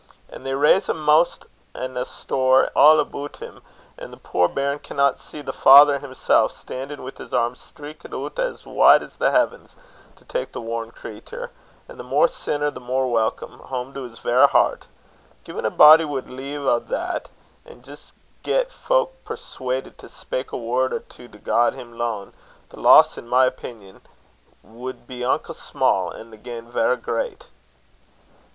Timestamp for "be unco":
25.05-25.53